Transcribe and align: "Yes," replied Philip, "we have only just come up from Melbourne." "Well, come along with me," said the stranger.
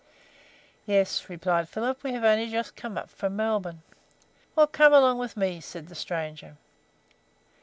"Yes," 0.87 1.29
replied 1.29 1.69
Philip, 1.69 2.01
"we 2.01 2.13
have 2.13 2.23
only 2.23 2.49
just 2.49 2.75
come 2.75 2.97
up 2.97 3.11
from 3.11 3.35
Melbourne." 3.35 3.83
"Well, 4.55 4.65
come 4.65 4.93
along 4.93 5.19
with 5.19 5.37
me," 5.37 5.59
said 5.61 5.89
the 5.89 5.93
stranger. 5.93 6.57